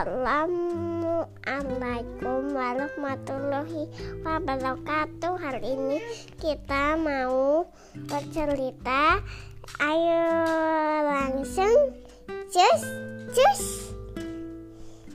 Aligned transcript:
Assalamualaikum 0.00 2.56
warahmatullahi 2.56 3.84
wabarakatuh. 4.24 5.36
Hari 5.36 5.76
ini 5.76 6.00
kita 6.40 6.96
mau 6.96 7.68
bercerita. 8.08 9.20
Ayo 9.76 10.24
langsung. 11.04 12.00
Cus 12.48 12.80
Cus. 13.28 13.92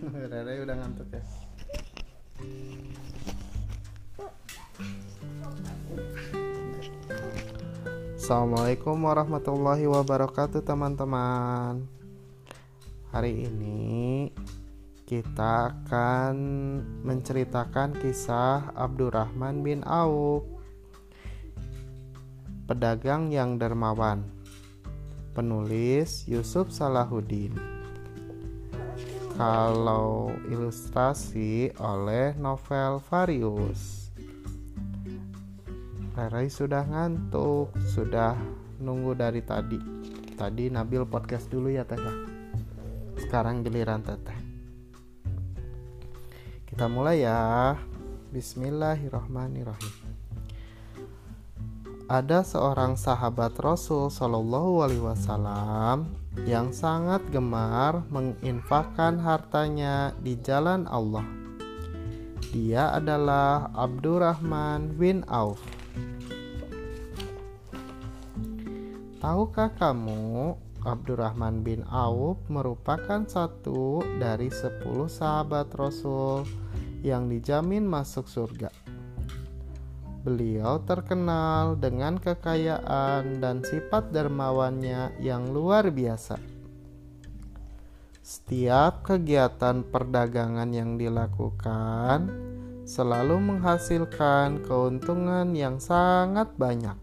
Rere 0.30 0.62
udah 0.62 0.78
ngantuk 0.78 1.10
ya? 1.10 1.26
Assalamualaikum 8.22 9.02
warahmatullahi 9.02 9.90
wabarakatuh 9.90 10.62
teman-teman. 10.62 11.90
Hari 13.10 13.50
ini 13.50 14.30
kita 15.06 15.70
akan 15.70 16.36
menceritakan 17.06 17.94
kisah 18.02 18.74
Abdurrahman 18.74 19.62
bin 19.62 19.86
Auf 19.86 20.50
Pedagang 22.66 23.30
yang 23.30 23.62
dermawan 23.62 24.26
Penulis 25.38 26.26
Yusuf 26.26 26.74
Salahuddin 26.74 27.54
Kalau 29.38 30.34
ilustrasi 30.50 31.70
oleh 31.78 32.34
Novel 32.42 32.98
Varius 33.06 34.10
Rere 36.16 36.48
sudah 36.48 36.88
ngantuk, 36.88 37.76
sudah 37.92 38.40
nunggu 38.80 39.20
dari 39.20 39.44
tadi. 39.44 39.76
Tadi 40.40 40.72
Nabil 40.72 41.04
podcast 41.04 41.52
dulu 41.52 41.68
ya 41.68 41.84
Teh. 41.84 42.00
ya. 42.00 42.14
Sekarang 43.20 43.68
giliran 43.68 44.00
Teteh. 44.00 44.35
Kita 46.76 46.92
mulai 46.92 47.24
ya. 47.24 47.80
Bismillahirrahmanirrahim. 48.36 49.96
Ada 52.12 52.44
seorang 52.44 53.00
sahabat 53.00 53.56
Rasul 53.64 54.12
Shallallahu 54.12 54.84
Alaihi 54.84 55.00
Wasallam 55.00 56.12
yang 56.44 56.76
sangat 56.76 57.24
gemar 57.32 58.04
menginfakkan 58.12 59.24
hartanya 59.24 60.12
di 60.20 60.36
jalan 60.44 60.84
Allah. 60.92 61.24
Dia 62.52 62.92
adalah 62.92 63.72
Abdurrahman 63.72 65.00
bin 65.00 65.24
Auf. 65.32 65.64
Tahukah 69.24 69.72
kamu, 69.80 70.60
Abdurrahman 70.84 71.64
bin 71.64 71.88
Auf 71.88 72.44
merupakan 72.52 73.24
satu 73.24 74.04
dari 74.20 74.52
sepuluh 74.52 75.08
sahabat 75.08 75.72
Rasul 75.72 76.65
yang 77.06 77.30
dijamin 77.30 77.86
masuk 77.86 78.26
surga. 78.26 78.74
Beliau 80.26 80.82
terkenal 80.82 81.78
dengan 81.78 82.18
kekayaan 82.18 83.38
dan 83.38 83.62
sifat 83.62 84.10
dermawannya 84.10 85.22
yang 85.22 85.54
luar 85.54 85.94
biasa. 85.94 86.42
Setiap 88.26 89.06
kegiatan 89.06 89.86
perdagangan 89.86 90.74
yang 90.74 90.98
dilakukan 90.98 92.34
selalu 92.90 93.38
menghasilkan 93.38 94.66
keuntungan 94.66 95.54
yang 95.54 95.78
sangat 95.78 96.50
banyak. 96.58 96.98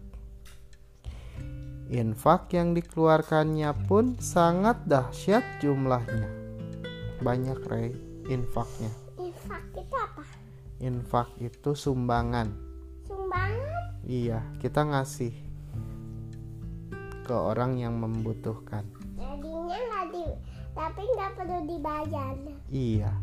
Infak 1.87 2.51
yang 2.51 2.75
dikeluarkannya 2.75 3.71
pun 3.87 4.19
sangat 4.19 4.83
dahsyat 4.83 5.63
jumlahnya. 5.63 6.27
Banyak 7.23 7.59
Rey 7.71 7.95
infaknya. 8.27 9.02
Itu 9.73 9.95
apa? 9.97 10.23
Infak 10.77 11.33
itu 11.41 11.73
sumbangan. 11.73 12.53
Sumbangan? 13.09 13.97
Iya, 14.05 14.45
kita 14.61 14.85
ngasih 14.85 15.33
ke 17.23 17.33
orang 17.33 17.79
yang 17.79 17.97
membutuhkan. 17.97 18.83
Jadinya 19.15 19.77
nggak 19.79 20.05
di 20.11 20.25
Tapi 20.73 21.01
nggak 21.05 21.31
perlu 21.37 21.57
dibayar 21.69 22.35
Iya. 22.73 23.13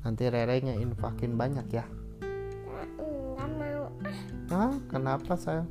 Nanti 0.00 0.24
Rere 0.32 0.56
ngeinfakin 0.64 1.36
banyak 1.36 1.66
ya. 1.68 1.84
Nggak 3.00 3.48
mau 3.56 3.84
Ah, 4.50 4.72
kenapa 4.88 5.36
sayang? 5.36 5.68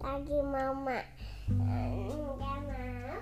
Lagi 0.00 0.40
mama 0.40 0.98
Nggak 1.48 2.58
mau 2.64 3.16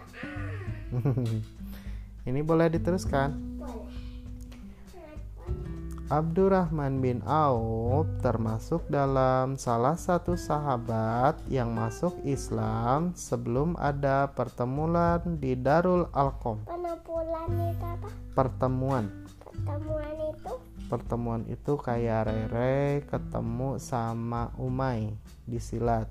Ini 2.30 2.40
boleh 2.42 2.66
diteruskan. 2.70 3.55
Abdurrahman 6.06 7.02
bin 7.02 7.18
Auf 7.26 8.06
termasuk 8.22 8.86
dalam 8.86 9.58
salah 9.58 9.98
satu 9.98 10.38
sahabat 10.38 11.34
yang 11.50 11.74
masuk 11.74 12.14
Islam 12.22 13.10
sebelum 13.18 13.74
ada 13.74 14.30
pertemuan 14.30 15.18
di 15.42 15.58
Darul 15.58 16.06
Alqom. 16.14 16.62
Penampulan 16.62 17.50
itu 17.74 17.82
apa? 17.82 18.08
Pertemuan. 18.38 19.10
Pertemuan 19.42 20.14
itu 20.30 20.52
Pertemuan 20.86 21.42
itu 21.50 21.72
kayak 21.74 22.30
Rere 22.30 23.02
ketemu 23.10 23.82
sama 23.82 24.54
Umay 24.62 25.10
di 25.42 25.58
silat. 25.58 26.06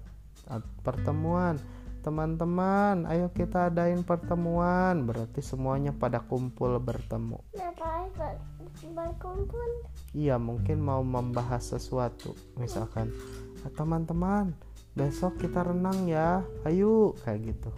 At- 0.51 0.67
Pertemuan. 0.84 1.55
Teman-teman, 2.03 3.07
ayo 3.07 3.31
kita 3.31 3.72
adain 3.72 4.03
pertemuan. 4.03 5.07
Berarti 5.07 5.39
semuanya 5.39 5.95
pada 5.95 6.19
kumpul 6.19 6.75
bertemu. 6.84 7.39
Ber- 7.55 8.54
berkumpul? 8.94 9.88
Iya, 10.13 10.35
mungkin 10.38 10.84
mau 10.84 11.01
membahas 11.01 11.73
sesuatu. 11.73 12.38
Misalkan, 12.59 13.09
"Ah, 13.63 13.72
teman-teman, 13.73 14.53
besok 14.94 15.41
kita 15.41 15.66
renang 15.66 16.06
ya. 16.06 16.46
Ayo, 16.68 17.18
kayak 17.25 17.56
gitu. 17.56 17.72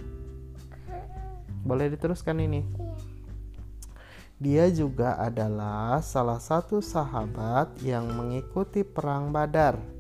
Boleh 1.64 1.92
diteruskan 1.92 2.40
ini. 2.44 2.64
Iya 2.64 2.88
Dia 4.38 4.70
juga 4.70 5.18
adalah 5.18 5.98
salah 6.06 6.38
satu 6.38 6.78
sahabat 6.78 7.82
yang 7.82 8.06
mengikuti 8.14 8.86
perang 8.86 9.34
Badar 9.34 9.98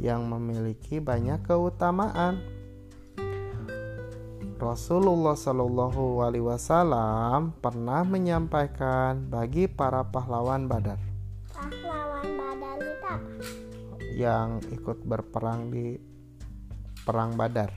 yang 0.00 0.24
memiliki 0.26 0.98
banyak 0.98 1.44
keutamaan. 1.44 2.40
Rasulullah 4.62 5.34
Shallallahu 5.34 6.22
Alaihi 6.22 6.46
Wasallam 6.46 7.50
pernah 7.58 8.06
menyampaikan 8.06 9.26
bagi 9.26 9.66
para 9.66 10.06
pahlawan 10.06 10.70
Badar 10.70 11.02
Pahlawan 11.50 12.26
badan 12.38 12.78
itu 12.78 12.94
apa? 13.02 13.14
yang 14.14 14.62
ikut 14.70 15.02
berperang 15.02 15.74
di 15.74 15.98
perang 17.02 17.34
Badar. 17.34 17.74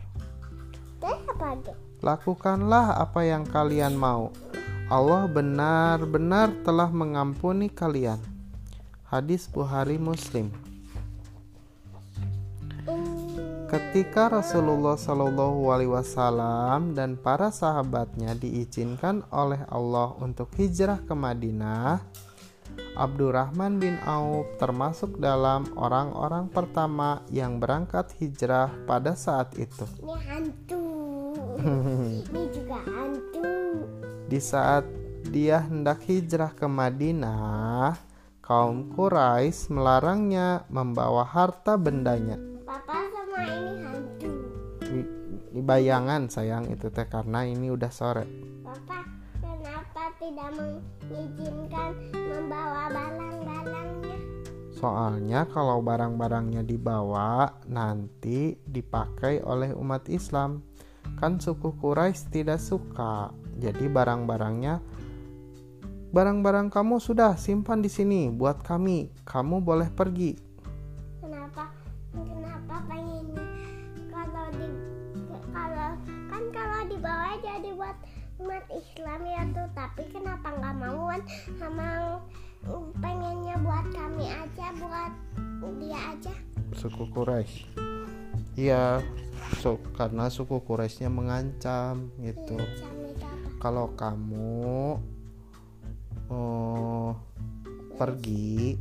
Apa? 1.01 1.73
Lakukanlah 2.05 3.01
apa 3.01 3.21
yang 3.25 3.49
kalian 3.49 3.97
mau. 3.97 4.29
Allah 4.85 5.25
benar-benar 5.25 6.53
telah 6.61 6.93
mengampuni 6.93 7.65
kalian. 7.65 8.21
Hadis 9.09 9.49
Bukhari 9.49 9.97
Muslim. 9.97 10.53
Ketika 13.65 14.29
Rasulullah 14.29 14.93
Shallallahu 14.93 15.73
Alaihi 15.73 15.89
Wasallam 15.89 16.93
dan 16.93 17.17
para 17.17 17.49
sahabatnya 17.49 18.37
diizinkan 18.37 19.25
oleh 19.33 19.57
Allah 19.73 20.13
untuk 20.21 20.53
hijrah 20.53 21.01
ke 21.01 21.17
Madinah, 21.17 21.97
Abdurrahman 22.93 23.81
bin 23.81 23.97
Auf 24.05 24.45
termasuk 24.61 25.17
dalam 25.17 25.65
orang-orang 25.73 26.45
pertama 26.45 27.25
yang 27.33 27.57
berangkat 27.57 28.13
hijrah 28.21 28.69
pada 28.85 29.17
saat 29.17 29.57
itu. 29.57 29.89
ini 29.97 30.13
hantu. 30.29 30.85
ini 32.29 32.43
juga 32.53 32.77
hantu. 32.85 33.49
Di 34.29 34.37
saat 34.37 34.85
dia 35.25 35.65
hendak 35.65 36.05
hijrah 36.05 36.53
ke 36.53 36.69
Madinah, 36.69 37.97
kaum 38.45 38.93
Quraisy 38.93 39.73
melarangnya 39.73 40.69
membawa 40.69 41.25
harta 41.25 41.73
bendanya. 41.81 42.54
Di 45.55 45.63
bayangan 45.63 46.27
sayang 46.27 46.67
itu 46.67 46.91
teh 46.91 47.07
karena 47.07 47.47
ini 47.47 47.71
udah 47.71 47.87
sore. 47.87 48.27
Papa, 48.59 49.07
kenapa 49.39 50.11
tidak 50.19 50.51
mengizinkan 50.51 51.95
membawa 52.11 52.91
barang-barangnya? 52.91 54.17
Soalnya 54.75 55.47
kalau 55.47 55.79
barang-barangnya 55.79 56.67
dibawa 56.67 57.63
nanti 57.71 58.59
dipakai 58.67 59.39
oleh 59.47 59.71
umat 59.71 60.11
Islam. 60.11 60.59
Kan 61.15 61.39
suku 61.39 61.71
Quraisy 61.79 62.35
tidak 62.35 62.59
suka. 62.59 63.31
Jadi 63.55 63.87
barang-barangnya 63.87 64.83
barang-barang 66.11 66.67
kamu 66.67 66.99
sudah 66.99 67.39
simpan 67.39 67.79
di 67.79 67.87
sini 67.87 68.27
buat 68.27 68.59
kami. 68.59 69.07
Kamu 69.23 69.63
boleh 69.63 69.87
pergi. 69.87 70.44
Umat 78.41 78.65
Islam 78.71 79.19
ya 79.23 79.41
tuh. 79.53 79.67
Tapi 79.75 80.03
kenapa 80.11 80.47
nggak 80.55 80.75
mau 80.81 81.01
kan 81.11 81.21
sama 81.55 81.87
pengennya 82.97 83.55
buat 83.61 83.85
kami 83.93 84.25
aja 84.25 84.65
buat 84.81 85.13
dia 85.81 85.99
aja. 86.13 86.33
Suku 86.73 87.09
Quraisy. 87.09 87.65
Iya 88.55 89.03
so, 89.59 89.77
karena 89.99 90.31
suku 90.31 90.63
Quraisynya 90.63 91.11
mengancam 91.11 92.09
gitu. 92.23 92.55
Apa? 92.55 92.95
kalau 93.65 93.97
kamu 93.97 95.01
oh, 96.29 97.17
pergi 97.97 98.77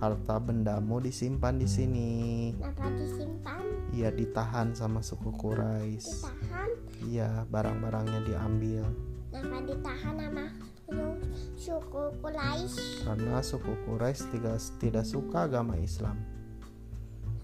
harta 0.00 0.40
bendamu 0.40 1.04
disimpan 1.04 1.60
di 1.60 1.68
sini. 1.68 2.12
Kenapa 2.56 2.88
disimpan? 2.96 3.62
Iya 3.92 4.08
ditahan 4.08 4.72
sama 4.72 5.04
suku 5.04 5.36
Quraisy. 5.36 6.24
Ditahan 6.24 6.70
iya 7.06 7.42
barang-barangnya 7.50 8.20
diambil. 8.26 8.84
Kenapa 9.32 9.58
ditahan 9.64 10.16
sama 10.20 10.44
su- 10.92 11.20
suku 11.56 12.02
Quraisy 12.20 13.08
karena 13.08 13.40
suku 13.40 13.72
Quraisy 13.88 14.22
tidak 14.36 14.58
tidak 14.76 15.04
suka 15.08 15.48
agama 15.48 15.74
Islam. 15.80 16.20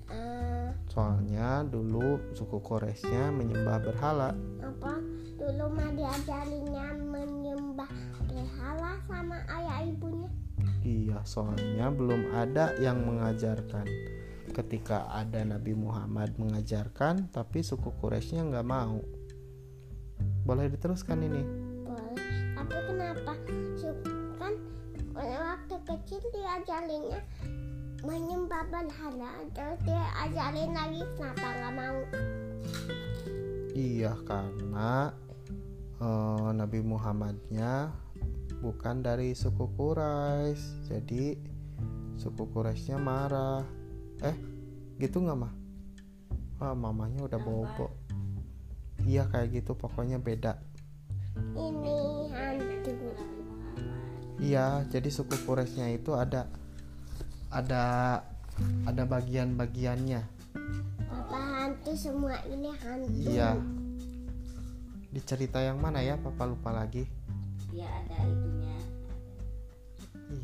Eh, 0.08 0.68
soalnya 0.88 1.64
dulu 1.64 2.32
suku 2.32 2.60
Quraisynya 2.60 3.32
menyembah 3.32 3.78
berhala. 3.80 4.30
Apa? 4.60 5.00
Dulu 5.38 5.66
mah 5.72 5.90
diajarinya 5.96 6.96
menyembah 6.96 7.88
berhala 8.28 9.00
sama 9.08 9.38
ayah 9.48 9.84
ibunya. 9.88 10.28
Iya, 10.84 11.20
soalnya 11.24 11.92
belum 11.92 12.32
ada 12.32 12.72
yang 12.80 13.04
mengajarkan. 13.04 13.84
Ketika 14.48 15.12
ada 15.12 15.44
Nabi 15.44 15.76
Muhammad 15.76 16.40
mengajarkan, 16.40 17.28
tapi 17.28 17.60
suku 17.60 17.92
Quraisynya 18.00 18.48
nggak 18.48 18.68
mau. 18.68 19.17
Boleh 20.48 20.72
diteruskan 20.72 21.20
ini? 21.20 21.44
boleh 21.84 22.16
tapi 22.56 22.76
kenapa 22.88 23.32
kan 24.40 24.52
waktu 25.20 25.76
kecil 25.84 26.22
diajarinya 26.32 27.20
menyembah 28.00 28.64
berhala 28.72 29.44
terus 29.52 29.76
dia 29.84 30.04
ajarin 30.24 30.72
lagi 30.72 31.04
kenapa 31.20 31.48
nggak 31.52 31.74
mau 31.76 32.00
Iya, 33.78 34.18
karena 34.26 35.14
eh, 36.02 36.50
Nabi 36.50 36.82
Muhammadnya 36.82 37.94
bukan 38.58 39.06
dari 39.06 39.38
suku 39.38 39.70
Quraisy, 39.78 40.90
jadi 40.90 41.38
suku 42.18 42.50
Quraisynya 42.50 42.98
marah. 42.98 43.62
Eh, 44.26 44.34
gitu 44.98 45.22
nggak 45.22 45.38
mah? 45.38 45.54
Wah, 46.58 46.74
mamanya 46.74 47.22
udah 47.22 47.38
bobo. 47.38 47.94
Iya 49.08 49.24
kayak 49.32 49.48
gitu, 49.56 49.72
pokoknya 49.72 50.20
beda. 50.20 50.60
ini 51.56 52.28
hantu 52.28 52.92
Iya, 54.36 54.84
jadi 54.92 55.08
suku 55.08 55.34
Quraisynya 55.48 55.96
itu 55.96 56.12
ada 56.12 56.44
ada 57.48 57.84
ada 58.84 59.02
bagian-bagiannya. 59.08 60.20
apa 61.08 61.38
hantu 61.40 61.92
semua 61.96 62.36
ini 62.52 62.68
hantu 62.84 63.08
Iya. 63.16 63.56
Di 65.08 65.20
cerita 65.24 65.64
yang 65.64 65.80
mana 65.80 66.04
ya? 66.04 66.20
Papa 66.20 66.44
lupa 66.44 66.68
lagi. 66.76 67.08
dia 67.72 67.88
ada 67.88 68.18
itunya 68.28 68.76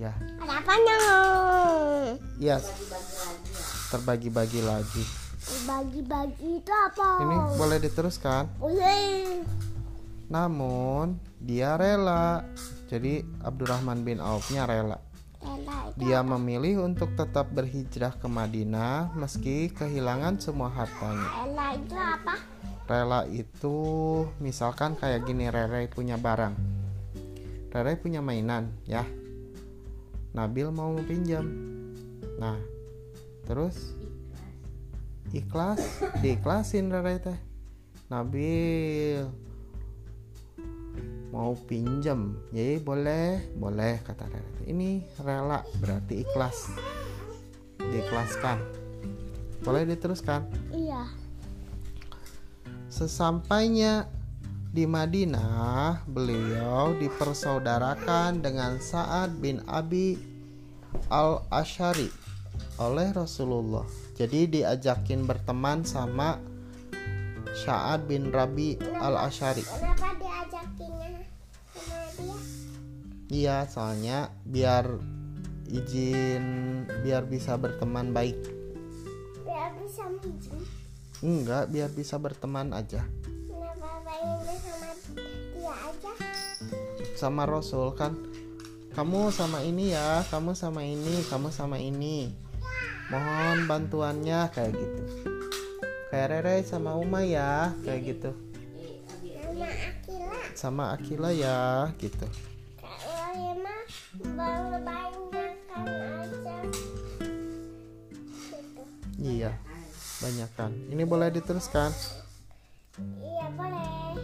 Iya. 0.01 0.13
ada 0.41 0.55
apanya 0.65 0.97
Iya, 2.41 2.57
bagi-bagi 2.57 3.13
lagi 3.21 3.51
ya 3.53 3.67
terbagi-bagi 3.93 4.61
lagi. 4.65 5.05
Bagi-bagi 5.65 6.61
itu 6.61 6.73
apa 6.73 7.25
Ini 7.25 7.37
boleh 7.57 7.79
diteruskan. 7.81 8.61
boleh 8.61 9.43
Namun 10.29 11.17
dia 11.41 11.77
rela. 11.81 12.45
Jadi 12.89 13.25
Abdurrahman 13.43 14.05
bin 14.05 14.21
Auf-nya 14.21 14.69
rela. 14.69 15.01
Dia 16.01 16.25
memilih 16.25 16.85
untuk 16.85 17.13
tetap 17.17 17.53
berhijrah 17.53 18.17
ke 18.17 18.29
Madinah 18.29 19.13
meski 19.17 19.69
kehilangan 19.73 20.41
semua 20.41 20.73
hartanya. 20.73 21.29
Ella 21.45 21.77
itu 21.77 21.97
apa 21.97 22.35
Rela 22.85 23.25
itu 23.33 23.77
misalkan 24.45 24.93
kayak 25.01 25.25
gini 25.25 25.49
Rere 25.49 25.89
punya 25.89 26.21
barang. 26.21 26.53
Rere 27.73 27.97
punya 27.97 28.21
mainan 28.21 28.69
ya. 28.85 29.09
Nabil 30.37 30.69
mau 30.69 30.93
pinjam. 31.01 31.49
Nah, 32.37 32.61
terus 33.49 33.97
ikhlas, 35.35 35.83
diikhlasin 36.23 36.95
Rere 36.95 37.19
teh. 37.19 37.39
Nabil 38.09 39.27
mau 41.35 41.59
pinjam, 41.67 42.39
jadi 42.55 42.79
boleh, 42.79 43.43
boleh 43.59 43.99
kata 44.07 44.31
Rere. 44.31 44.71
Ini 44.71 45.03
rela 45.19 45.67
berarti 45.83 46.23
ikhlas, 46.23 46.71
diikhlaskan. 47.83 48.63
Boleh 49.67 49.83
diteruskan. 49.89 50.47
iya 50.71 51.09
Sesampainya 52.95 54.07
di 54.71 54.87
Madinah, 54.87 56.07
beliau 56.07 56.95
dipersaudarakan 56.95 58.39
dengan 58.39 58.79
Sa'ad 58.79 59.35
bin 59.43 59.59
Abi 59.67 60.15
al-Ashari 61.11 62.07
oleh 62.79 63.11
Rasulullah. 63.11 64.04
Jadi 64.15 64.47
diajakin 64.49 65.27
berteman 65.27 65.83
sama 65.83 66.39
Sa'ad 67.55 68.07
bin 68.07 68.31
Rabi 68.31 68.75
al-Ashari. 68.95 69.63
kenapa 69.63 70.15
diajakinnya 70.17 71.23
sama 71.71 71.99
dia 72.15 72.37
Iya, 73.27 73.59
soalnya 73.67 74.19
biar 74.45 74.87
izin 75.67 76.45
biar 77.03 77.25
bisa 77.25 77.57
berteman 77.57 78.11
baik. 78.11 78.39
biar 79.43 79.71
bisa 79.77 80.05
minjem 80.13 80.63
Enggak, 81.21 81.71
biar 81.71 81.91
bisa 81.91 82.15
berteman 82.17 82.71
aja. 82.71 83.03
kenapa 83.03 83.91
pengennya 84.05 84.55
sama 84.61 84.91
dia 85.51 85.73
aja 85.73 86.13
sama 87.15 87.43
Rasul 87.45 87.95
kan 87.95 88.13
kamu 88.93 89.31
sama 89.31 89.63
ini 89.63 89.91
ya 89.91 90.23
kamu 90.29 90.53
sama 90.53 90.83
ini 90.83 91.23
kamu 91.25 91.49
sama 91.49 91.79
ini 91.79 92.31
mohon 93.13 93.69
bantuannya 93.69 94.49
kayak 94.53 94.73
gitu. 94.73 95.03
Kayak 96.09 96.29
Rere 96.31 96.63
sama 96.63 96.95
Uma 96.97 97.21
ya 97.27 97.75
kayak 97.83 98.01
gitu. 98.07 98.31
Sama 99.35 99.67
Akila. 99.67 100.39
Sama 100.55 100.85
Akila 100.95 101.31
ya 101.35 101.91
gitu. 101.99 102.27
Kalau 104.35 104.79
aja. 104.79 105.45
Iya 109.25 109.53
banyak 110.21 110.51
kan 110.57 110.73
ini 110.93 111.05
boleh 111.05 111.29
diteruskan? 111.33 111.91
Iya 113.21 113.47
boleh. 113.57 114.17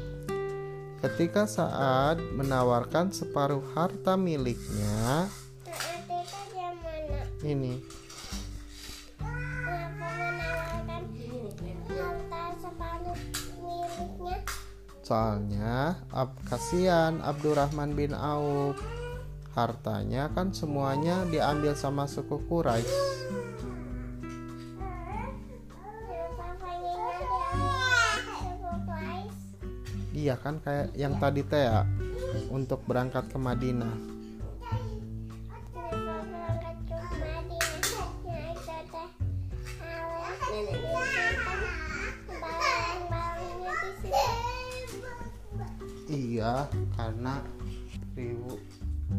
Ketika 1.01 1.49
saat 1.49 2.21
menawarkan 2.21 3.09
separuh 3.09 3.65
harta 3.73 4.21
miliknya 4.21 5.29
mana 5.65 7.21
ini 7.45 7.81
Soalnya 15.11 15.99
ab, 16.15 16.39
kasihan 16.47 17.19
Abdurrahman 17.19 17.99
bin 17.99 18.15
Auf. 18.15 18.79
Hartanya 19.59 20.31
kan 20.31 20.55
semuanya 20.55 21.27
diambil 21.27 21.75
sama 21.75 22.07
suku 22.07 22.39
Quraisy. 22.47 22.95
Iya 30.15 30.39
kan 30.39 30.63
kayak 30.63 30.95
yang 30.95 31.17
tadi 31.17 31.41
teh 31.41 31.65
ya 31.65 31.83
Untuk 32.53 32.85
berangkat 32.85 33.25
ke 33.33 33.41
Madinah 33.41 34.21
Iya 46.11 46.67
karena 46.99 47.39
ribu 48.19 48.59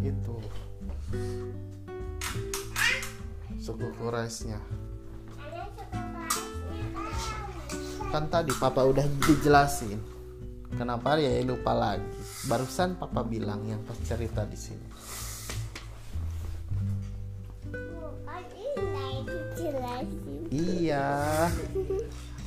itu. 0.04 0.36
Suku 3.64 3.88
Quraisynya. 3.96 4.60
Kan 8.12 8.28
tadi 8.28 8.52
papa 8.60 8.84
udah 8.84 9.08
dijelasin. 9.24 9.96
Kenapa 10.76 11.16
ya 11.16 11.32
lupa 11.48 11.72
lagi? 11.72 12.04
Barusan 12.52 13.00
papa 13.00 13.24
bilang 13.24 13.64
yang 13.64 13.80
pas 13.88 13.96
cerita 14.04 14.44
di 14.44 14.60
sini. 14.60 14.88
Iya. 20.52 21.48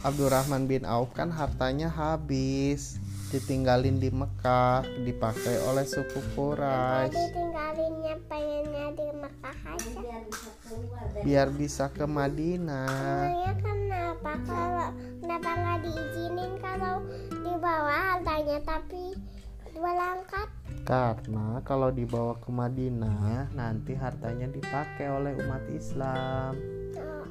Abdurrahman 0.04 0.68
bin 0.68 0.84
Auf 0.84 1.16
kan 1.16 1.32
hartanya 1.32 1.88
habis 1.88 3.00
ditinggalin 3.34 3.98
di 3.98 4.14
Mekah 4.14 4.86
dipakai 5.02 5.58
oleh 5.66 5.82
suku 5.82 6.22
Quraisy. 6.38 7.10
Ditinggalinnya 7.10 8.14
pengennya 8.30 8.86
di 8.94 9.08
Mekah 9.10 9.58
aja. 9.74 10.18
Biar 11.26 11.50
bisa 11.50 11.90
ke 11.90 12.06
Madinah. 12.06 12.86
Emangnya 13.26 13.54
kenapa? 13.58 14.32
Kalau 14.46 14.88
kenapa 15.18 15.50
nggak 15.50 15.78
diizinin 15.82 16.52
kalau 16.62 17.02
dibawa 17.42 17.96
hartanya 18.14 18.58
tapi 18.62 19.18
berangkat 19.74 20.48
karena 20.86 21.58
kalau 21.66 21.90
dibawa 21.90 22.38
ke 22.38 22.54
Madinah 22.54 23.50
nanti 23.50 23.98
hartanya 23.98 24.46
dipakai 24.46 25.10
oleh 25.10 25.34
umat 25.42 25.66
Islam. 25.74 26.54
Oh, 26.94 27.26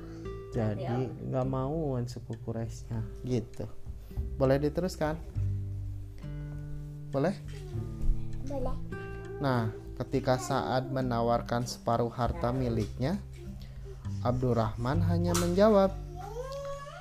jadi 0.51 1.07
nggak 1.31 1.47
mau 1.47 1.95
suku 2.03 2.35
Quraisynya. 2.43 2.99
Gitu. 3.23 3.63
Boleh 4.35 4.59
diteruskan 4.59 5.15
boleh 7.13 7.35
boleh 8.49 8.75
Nah, 9.43 9.75
ketika 9.99 10.39
Sa'ad 10.39 10.87
menawarkan 10.87 11.67
separuh 11.67 12.07
harta 12.07 12.55
miliknya, 12.55 13.19
Abdurrahman 14.23 15.03
hanya 15.11 15.35
menjawab, 15.35 15.91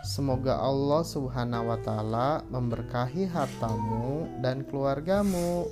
"Semoga 0.02 0.58
Allah 0.58 1.06
Subhanahu 1.06 1.70
wa 1.70 1.78
taala 1.78 2.42
memberkahi 2.50 3.30
hartamu 3.30 4.26
dan 4.42 4.66
keluargamu. 4.66 5.70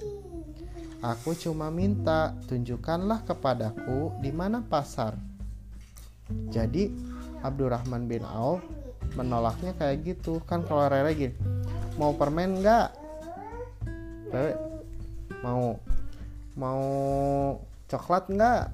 Aku 1.03 1.35
cuma 1.35 1.75
minta 1.75 2.39
tunjukkanlah 2.47 3.27
kepadaku 3.27 4.15
di 4.23 4.31
mana 4.31 4.63
pasar." 4.63 5.19
Jadi, 6.55 6.87
Abdurrahman 7.43 8.07
bin 8.07 8.23
Auf 8.23 8.63
menolaknya 9.19 9.75
kayak 9.75 10.07
gitu. 10.07 10.39
Kan 10.47 10.63
kalau 10.63 10.87
Rere 10.87 11.19
gini, 11.19 11.35
"Mau 11.99 12.15
permen 12.15 12.63
enggak?" 12.63 13.00
Mau 15.43 15.81
mau 16.55 16.83
coklat 17.91 18.31
enggak? 18.31 18.71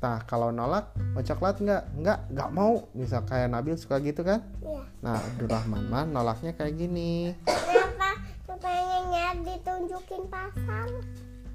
Nah, 0.00 0.20
kalau 0.24 0.48
nolak, 0.48 0.92
mau 1.12 1.20
coklat 1.20 1.60
nggak? 1.60 1.82
Nggak, 2.00 2.18
nggak 2.32 2.50
mau. 2.52 2.88
Misal 2.96 3.24
kayak 3.28 3.52
Nabil 3.52 3.76
suka 3.76 4.00
gitu 4.00 4.24
kan? 4.24 4.40
ya 4.64 4.80
Nah, 5.04 5.20
Abdurrahman 5.20 5.84
mah 5.92 6.04
nolaknya 6.08 6.56
kayak 6.56 6.80
gini. 6.80 7.36
kenapa 7.44 8.16
pengennya 8.48 9.36
ditunjukin 9.44 10.28
pasar 10.32 10.88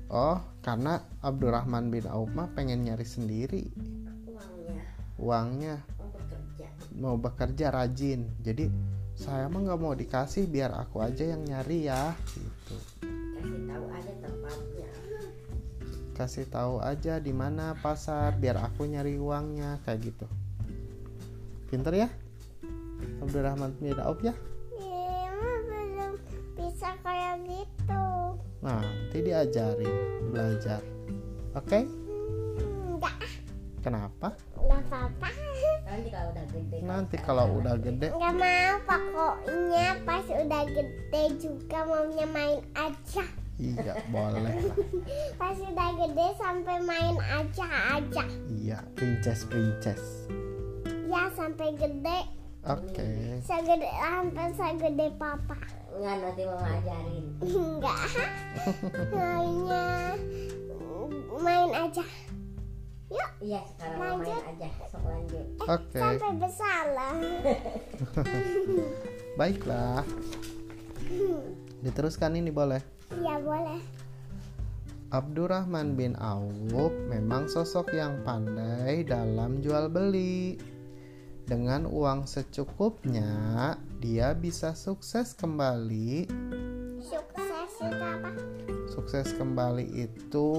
Oh, 0.09 0.41
karena 0.65 1.01
Abdurrahman 1.21 1.93
bin 1.93 2.05
Auf 2.09 2.33
mah 2.33 2.49
pengen 2.57 2.81
nyari 2.85 3.05
sendiri 3.05 3.69
uangnya 4.25 4.81
uangnya, 5.21 5.75
mau 5.97 6.09
bekerja 6.09 6.67
mau 6.97 7.15
bekerja 7.17 7.65
rajin. 7.69 8.25
Jadi 8.41 8.65
saya 9.19 9.51
mah 9.51 9.59
nggak 9.59 9.79
mau 9.83 9.91
dikasih, 9.91 10.47
biar 10.47 10.71
aku 10.71 11.03
aja 11.03 11.27
yang 11.27 11.43
nyari 11.43 11.91
ya. 11.91 12.15
Gitu. 12.31 12.75
kasih 13.35 13.59
tahu 13.67 13.85
aja 13.91 14.13
tempatnya 14.23 14.91
Kasih 16.15 16.45
tahu 16.47 16.75
aja 16.79 17.13
di 17.19 17.33
mana 17.35 17.75
pasar, 17.83 18.39
biar 18.39 18.63
aku 18.63 18.87
nyari 18.87 19.19
uangnya 19.19 19.83
kayak 19.83 20.07
gitu. 20.07 20.27
Pinter 21.67 22.07
ya, 22.07 22.09
Abdurrahman 23.19 23.75
bin 23.83 23.99
Auf 23.99 24.23
ya. 24.23 24.31
Iya, 24.79 25.35
belum 25.67 26.13
bisa 26.55 26.95
kayak 27.03 27.43
gitu 27.43 28.03
Nah, 28.59 28.83
nanti 28.83 29.17
diajarin 29.23 29.95
belajar. 30.31 30.79
Oke? 31.55 31.83
enggak 32.59 33.15
Kenapa? 33.79 34.35
enggak 34.59 34.83
apa-apa 34.91 35.29
nanti 35.89 36.09
kalau 36.13 36.29
udah 36.31 36.45
gede 36.53 36.77
Nanti 36.85 37.15
kalau 37.17 37.45
udah 37.57 37.75
gede, 37.81 38.07
Enggak 38.13 38.33
mau 38.37 38.75
pokoknya 38.85 39.87
pas 40.05 40.25
udah 40.29 40.63
gede 40.69 41.23
juga 41.41 41.79
maunya 41.85 42.25
main 42.29 42.59
aja. 42.77 43.25
Iya 43.59 43.93
boleh. 44.13 44.55
Lah. 44.55 44.55
Pas 45.35 45.57
udah 45.57 45.89
gede 46.05 46.27
sampai 46.39 46.77
main 46.85 47.17
aja 47.19 47.67
aja. 47.97 48.23
Iya, 48.47 48.79
princess 48.95 49.43
princess. 49.49 50.29
Ya 51.09 51.27
sampai 51.33 51.73
gede. 51.75 52.19
Oke. 52.69 53.41
Segede 53.43 53.89
sampai 53.89 54.47
segede 54.53 55.07
papa. 55.17 55.57
Nggak 55.89 56.15
nanti 56.21 56.43
mau 56.45 56.59
ngajarin 56.61 57.25
Enggak 57.41 57.99
Maunya 59.15 59.89
main 61.39 61.71
aja 61.73 62.03
Yuk 63.09 63.31
iya 63.41 63.61
sekarang 63.73 63.97
mau 63.97 64.15
main 64.21 64.29
Lanjut. 64.29 64.51
aja 64.53 64.67
sok 64.85 65.03
lanjut 65.09 65.45
Oke, 65.65 65.97
sampai 65.97 66.33
besar 66.37 66.83
lah 66.93 67.13
baiklah. 69.39 70.03
Diteruskan 71.83 72.37
ini 72.37 72.51
boleh. 72.53 72.83
Ya 73.23 73.41
boleh 73.41 73.81
Abdurrahman 75.09 75.97
bin 75.97 76.13
Auf 76.21 76.93
memang 77.09 77.49
sosok 77.49 77.97
yang 77.97 78.21
pandai 78.21 79.01
dalam 79.01 79.57
jual 79.57 79.89
beli. 79.89 80.61
Dengan 81.49 81.89
uang 81.89 82.29
secukupnya, 82.29 83.73
dia 83.97 84.37
bisa 84.37 84.77
sukses 84.77 85.33
kembali. 85.33 86.29
Sukses 87.01 87.71
itu 87.81 87.97
apa? 88.05 88.29
Sukses 88.93 89.33
kembali 89.33 89.89
itu 89.97 90.53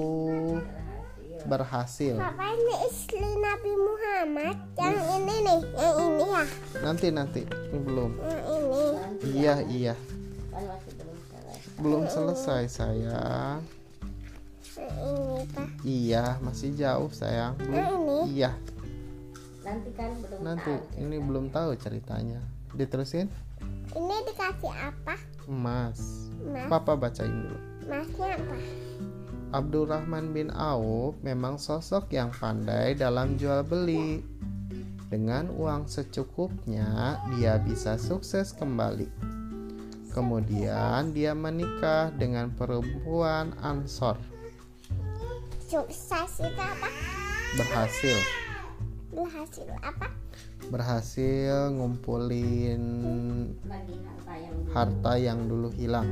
berhasil. 1.44 2.14
Papa 2.16 2.44
ini 2.50 2.74
istri 2.86 3.20
Nabi 3.20 3.72
Muhammad 3.72 4.56
Yang 4.74 4.98
ini 5.16 5.34
nih 5.40 5.60
Yang 5.72 5.94
ini 6.00 6.24
ya 6.24 6.44
Nanti 6.80 7.06
nanti, 7.08 7.40
ini 7.44 7.78
belum. 7.78 8.10
Yang 8.18 8.40
ini 8.40 9.30
Iya 9.36 9.54
iya, 9.68 9.94
kan 10.50 10.62
masih 10.66 10.92
belum 10.96 11.16
selesai 11.22 11.78
belum 11.80 12.02
selesai 12.06 12.62
sayang. 12.68 13.58
Yang 14.76 14.94
ini 14.98 15.40
pak 15.50 15.68
Iya, 15.80 16.24
masih 16.40 16.68
jauh 16.74 17.10
sayang. 17.10 17.52
Belum. 17.56 17.76
Yang 17.76 17.90
ini 17.92 18.18
Iya, 18.36 18.50
nanti 19.60 19.90
kan 19.92 20.10
belum 20.18 20.38
nanti 20.40 20.72
tahu. 20.72 21.00
ini 21.00 21.16
belum 21.20 21.44
tahu 21.48 21.70
ceritanya. 21.76 22.40
Diterusin? 22.72 23.28
Ini 23.90 24.16
dikasih 24.24 24.72
apa? 24.72 25.14
Emas. 25.44 25.98
Mas 26.40 26.68
Papa 26.68 26.96
bacain 26.96 27.28
dulu. 27.28 27.58
Masnya 27.84 28.38
apa? 28.38 28.56
Abdurrahman 29.50 30.30
bin 30.30 30.54
Auf 30.54 31.18
memang 31.26 31.58
sosok 31.58 32.14
yang 32.14 32.30
pandai 32.30 32.94
dalam 32.94 33.34
jual 33.34 33.66
beli. 33.66 34.22
Dengan 35.10 35.50
uang 35.50 35.90
secukupnya, 35.90 37.18
dia 37.34 37.58
bisa 37.58 37.98
sukses 37.98 38.54
kembali. 38.54 39.10
Kemudian 40.14 41.10
dia 41.10 41.34
menikah 41.34 42.14
dengan 42.14 42.54
perempuan 42.54 43.50
Ansor. 43.58 44.14
Sukses 45.66 46.30
itu 46.38 46.62
apa? 46.62 46.90
Berhasil, 47.58 48.18
Berhasil 49.10 49.66
apa? 49.82 50.06
berhasil 50.70 51.74
ngumpulin 51.74 52.84
bagi 53.66 53.96
harta 54.06 54.34
yang 54.38 54.54
dulu 54.54 54.70
harta 54.70 55.12
yang 55.18 55.38
dulu 55.50 55.68
hilang. 55.74 56.08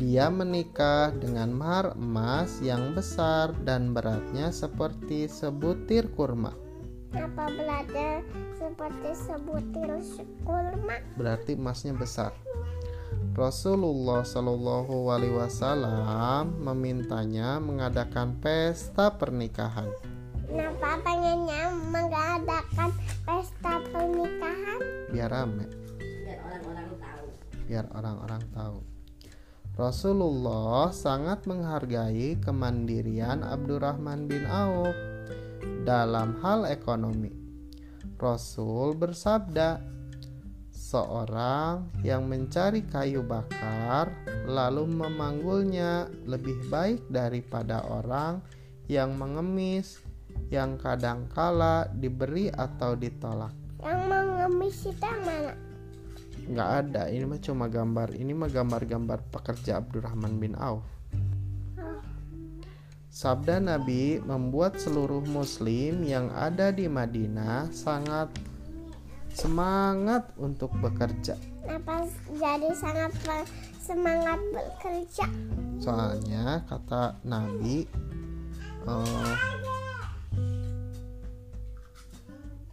Dia 0.00 0.32
menikah 0.32 1.12
dengan 1.12 1.52
mahar 1.52 1.92
emas 2.00 2.64
yang 2.64 2.96
besar 2.96 3.52
dan 3.68 3.92
beratnya 3.92 4.48
seperti 4.48 5.28
sebutir 5.28 6.08
kurma. 6.16 6.56
Apa 7.12 7.52
belajar 7.52 8.24
seperti 8.56 9.10
sebutir 9.12 9.92
kurma? 10.48 10.96
Berarti 11.20 11.60
emasnya 11.60 11.92
besar. 11.92 12.32
Rasulullah 13.36 14.24
Shallallahu 14.24 15.12
Alaihi 15.12 15.36
Wasallam 15.36 16.56
memintanya 16.56 17.60
mengadakan 17.60 18.36
pesta 18.40 19.12
pernikahan. 19.12 19.92
Kenapa 20.48 21.00
pengennya 21.04 21.72
mengadakan 21.92 22.92
pesta 23.28 23.80
pernikahan? 23.92 24.80
Biar 25.12 25.28
rame, 25.32 25.64
biar 26.00 26.40
orang-orang 26.44 26.88
tahu 26.96 27.26
biar 27.68 27.86
orang-orang 27.96 28.42
tahu. 28.52 28.91
Rasulullah 29.72 30.92
sangat 30.92 31.48
menghargai 31.48 32.36
kemandirian 32.44 33.40
Abdurrahman 33.40 34.28
bin 34.28 34.44
Auf 34.44 34.92
dalam 35.88 36.36
hal 36.44 36.68
ekonomi. 36.68 37.32
Rasul 38.20 38.92
bersabda, 38.92 39.80
"Seorang 40.68 41.88
yang 42.04 42.28
mencari 42.28 42.84
kayu 42.84 43.24
bakar 43.24 44.12
lalu 44.44 44.92
memanggulnya 44.92 46.04
lebih 46.28 46.68
baik 46.68 47.08
daripada 47.08 47.80
orang 47.88 48.44
yang 48.92 49.16
mengemis 49.16 50.04
yang 50.52 50.76
kadangkala 50.76 51.88
diberi 51.96 52.52
atau 52.52 52.92
ditolak." 52.92 53.56
Yang 53.80 54.00
mengemis 54.04 54.78
itu 54.84 55.08
mana? 55.24 55.71
Nggak 56.48 56.70
ada 56.84 57.06
ini 57.12 57.24
mah 57.26 57.38
cuma 57.38 57.70
gambar 57.70 58.14
ini 58.18 58.34
mah 58.34 58.50
gambar-gambar 58.50 59.30
pekerja 59.30 59.78
Abdurrahman 59.78 60.42
bin 60.42 60.58
Auf 60.58 60.82
Sabda 63.12 63.60
Nabi 63.60 64.24
membuat 64.24 64.80
seluruh 64.80 65.20
muslim 65.28 66.00
yang 66.00 66.32
ada 66.32 66.72
di 66.72 66.88
Madinah 66.88 67.68
sangat 67.68 68.32
semangat 69.36 70.32
untuk 70.40 70.72
bekerja. 70.80 71.36
Kenapa 71.60 72.08
jadi 72.32 72.72
sangat 72.72 73.12
semangat 73.76 74.40
bekerja? 74.56 75.28
Soalnya 75.76 76.64
kata 76.64 77.20
Nabi 77.28 77.84
eh, 78.88 79.34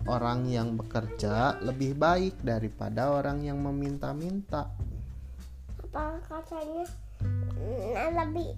orang 0.10 0.50
yang 0.50 0.74
bekerja 0.74 1.62
lebih 1.62 1.94
baik 1.94 2.34
daripada 2.42 3.14
orang 3.14 3.46
yang 3.46 3.62
meminta-minta. 3.62 4.74
Apa 5.86 6.18
katanya 6.26 6.90
mm, 7.22 8.18
lebih 8.18 8.50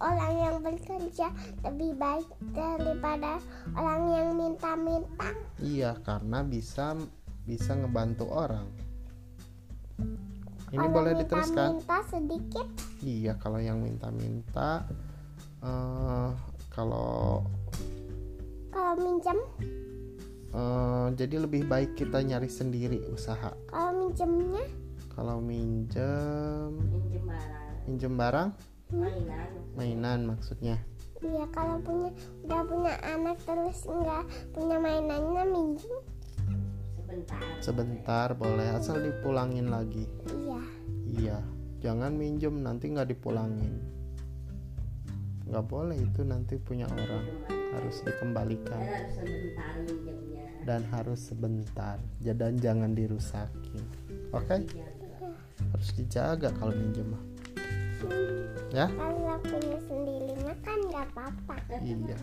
orang 0.00 0.32
yang 0.40 0.56
bekerja 0.64 1.28
lebih 1.60 1.92
baik 2.00 2.28
daripada 2.56 3.36
orang 3.76 4.02
yang 4.08 4.28
minta-minta? 4.32 5.36
Iya, 5.60 6.00
karena 6.00 6.40
bisa 6.40 6.96
bisa 7.44 7.76
ngebantu 7.76 8.24
orang. 8.32 8.64
Ini 10.68 10.84
Kalau 10.84 10.92
boleh 10.92 11.12
diteruskan? 11.16 11.80
Minta 11.80 11.98
sedikit 12.12 12.66
Iya, 13.00 13.32
kalau 13.40 13.56
yang 13.56 13.80
minta-minta 13.80 14.84
eh 15.58 16.30
kalau 16.70 17.42
kalau 18.70 18.94
minjem 18.94 19.38
eh, 20.50 21.06
jadi 21.12 21.36
lebih 21.40 21.64
baik 21.64 21.94
kita 21.94 22.20
nyari 22.20 22.46
sendiri 22.46 23.04
usaha. 23.08 23.52
kalau 23.66 23.92
minjemnya 23.98 24.64
Kalau 25.10 25.42
minjem 25.42 26.70
Minjem 26.78 27.24
barang. 27.26 27.84
minjem 27.84 28.14
barang 28.14 28.50
Mainan. 28.88 29.50
mainan 29.74 30.20
maksudnya. 30.26 30.78
Iya 31.18 31.44
kalau 31.50 31.76
punya 31.78 32.08
udah 32.42 32.62
punya 32.62 32.94
anak 33.02 33.36
terus 33.42 33.82
nggak 33.84 34.24
punya 34.54 34.76
mainannya 34.78 35.44
minjem 35.44 35.96
Sebentar. 36.94 37.40
Sebentar 37.58 38.28
boleh 38.32 38.68
asal 38.70 39.00
dipulangin 39.00 39.68
lagi. 39.68 40.06
iya 40.28 40.60
Iya, 41.08 41.38
jangan 41.80 42.14
minjem 42.14 42.60
nanti 42.60 42.88
nggak 42.88 43.10
dipulangin. 43.10 43.80
Nggak 45.44 45.64
boleh 45.66 45.96
itu 45.98 46.20
nanti 46.22 46.54
punya 46.56 46.84
orang 46.86 47.24
harus 47.74 48.00
dikembalikan 48.00 48.76
harus 48.78 49.12
sebentar 49.12 49.72
minjemnya. 49.82 50.37
Dan 50.68 50.84
harus 50.92 51.32
sebentar. 51.32 51.96
Dan 52.20 52.60
jangan 52.60 52.92
dirusakin. 52.92 53.80
Oke, 54.36 54.68
Dijaga. 54.68 55.32
harus 55.72 55.90
dijaga 55.96 56.48
kalau 56.60 56.76
minjem 56.76 57.08
mah. 57.08 57.24
Ya, 58.68 58.84
kalau 58.92 59.40
punya 59.42 59.78
sendiri 59.88 60.28
mah 60.44 60.56
kan 60.60 60.78
nggak 60.92 61.08
apa-apa 61.16 61.56
iya. 61.80 62.16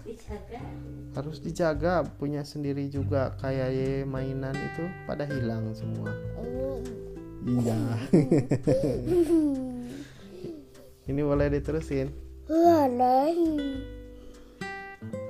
Harus 1.17 1.41
dijaga 1.41 2.05
punya 2.21 2.45
sendiri 2.45 2.85
juga 2.87 3.33
kayak 3.41 3.69
ye 3.73 3.91
mainan 4.05 4.53
itu 4.53 4.85
pada 5.09 5.25
hilang 5.25 5.73
semua. 5.73 6.13
ini 6.37 6.85
Iya. 7.49 7.81
Ini 11.05 11.21
boleh 11.21 11.53
diterusin. 11.53 12.09
boleh 12.49 13.29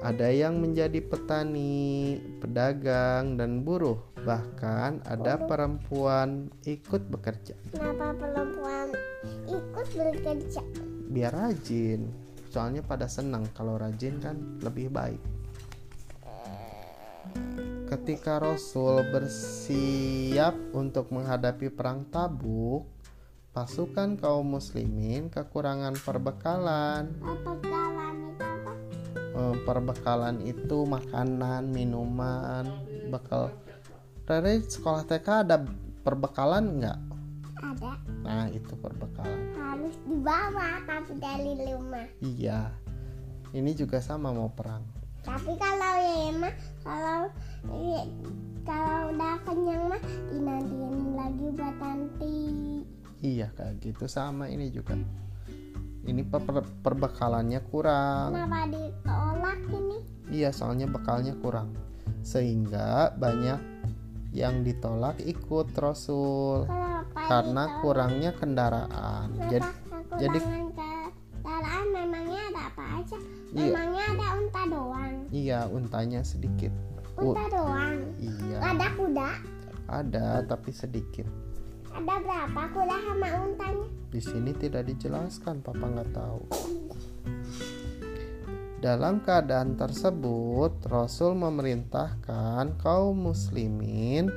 Ada 0.05 0.29
yang 0.29 0.61
menjadi 0.61 1.01
petani, 1.01 2.21
pedagang, 2.37 3.41
dan 3.41 3.65
buruh. 3.65 3.97
Bahkan 4.21 5.01
ada 5.01 5.41
perempuan 5.49 6.53
ikut 6.61 7.09
bekerja. 7.09 7.57
kenapa 7.73 8.13
perempuan 8.13 8.93
ikut 9.49 9.87
bekerja 9.97 10.61
Biar 11.09 11.33
rajin. 11.33 12.05
Soalnya 12.53 12.85
pada 12.85 13.09
senang 13.09 13.49
kalau 13.57 13.81
rajin 13.81 14.21
kan 14.21 14.37
lebih 14.61 14.93
baik. 14.93 15.17
Ketika 17.89 18.37
Rasul 18.37 19.09
bersiap 19.09 20.53
untuk 20.77 21.09
menghadapi 21.09 21.73
perang 21.73 22.05
Tabuk, 22.13 22.85
pasukan 23.57 24.21
kaum 24.21 24.53
muslimin 24.53 25.33
kekurangan 25.33 25.97
perbekalan. 25.97 27.09
apa 27.25 28.04
perbekalan 29.63 30.39
itu 30.41 30.83
makanan, 30.83 31.67
minuman, 31.67 32.63
bekal. 33.11 33.51
Rere 34.25 34.63
sekolah 34.63 35.05
TK 35.05 35.27
ada 35.45 35.61
perbekalan 36.01 36.81
nggak? 36.81 36.99
ada 37.55 37.91
Nah 38.25 38.49
itu 38.49 38.73
perbekalan. 38.75 39.53
harus 39.55 39.95
dibawa 40.07 40.81
tapi 40.83 41.13
dari 41.19 41.53
rumah 41.61 42.07
Iya. 42.19 42.71
Ini 43.51 43.71
juga 43.71 43.99
sama 43.99 44.31
mau 44.31 44.49
perang. 44.49 44.81
tapi 45.21 45.57
kalau 45.57 45.93
ya 46.05 46.29
mah 46.37 46.53
kalau 46.85 47.19
eh, 47.73 48.05
kalau 48.61 49.09
udah 49.09 49.35
kenyang 49.41 49.83
mah 49.89 50.01
dinantiin 50.29 51.17
lagi 51.17 51.45
buat 51.49 51.77
nanti 51.81 52.35
Iya 53.19 53.49
kayak 53.57 53.81
gitu 53.81 54.05
sama 54.05 54.45
ini 54.47 54.69
juga. 54.69 54.93
Ini 56.05 56.21
per- 56.21 56.41
per- 56.41 56.69
perbekalannya 56.81 57.59
kurang. 57.65 58.29
kenapa 58.31 58.69
ditolak 58.69 59.59
ini 59.67 59.97
Iya 60.27 60.49
soalnya 60.49 60.85
bekalnya 60.85 61.33
kurang. 61.35 61.73
Sehingga 62.21 63.13
banyak 63.13 63.59
yang 64.31 64.61
ditolak 64.61 65.17
ikut 65.19 65.71
Rasul 65.73 66.65
kenapa 66.65 67.21
karena 67.25 67.63
ditolak? 67.63 67.81
kurangnya 67.81 68.31
kendaraan. 68.33 69.27
Jadi 69.47 69.65
Kenapa 69.65 70.15
jadi 70.15 70.39
kekurangan 70.39 70.69
kendaraan 71.35 71.85
memangnya 71.87 72.41
ada 72.45 72.61
apa 72.67 72.83
aja 72.95 73.17
Iya. 73.47 73.71
memangnya 73.71 74.03
ada 74.09 74.27
unta 74.35 74.61
doang 74.67 75.13
iya 75.31 75.59
untanya 75.65 76.19
sedikit. 76.21 76.73
U- 77.15 77.31
unta 77.31 77.45
doang 77.47 77.95
iya. 78.17 78.57
ada 78.61 78.87
kuda 78.93 79.29
Ada 79.85 80.27
tapi 80.43 80.69
sedikit. 80.69 81.29
Ada 81.95 82.15
berapa 82.19 82.61
kuda 82.75 82.97
sama 83.07 83.27
untanya 83.47 83.87
Di 84.11 84.19
sini 84.19 84.51
tidak 84.55 84.83
dijelaskan, 84.91 85.63
Papa 85.63 85.85
nggak 85.87 86.11
tahu. 86.11 86.41
Dalam 88.83 89.23
keadaan 89.23 89.79
tersebut, 89.79 90.77
Rasul 90.85 91.33
memerintahkan 91.39 92.77
kaum 92.79 93.31
muslimin 93.31 94.29